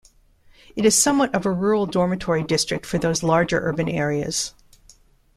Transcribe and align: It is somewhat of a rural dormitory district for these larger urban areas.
It 0.75 0.83
is 0.83 0.99
somewhat 0.99 1.35
of 1.35 1.45
a 1.45 1.51
rural 1.51 1.85
dormitory 1.85 2.41
district 2.41 2.87
for 2.87 2.97
these 2.97 3.21
larger 3.21 3.59
urban 3.63 3.87
areas. 3.87 4.51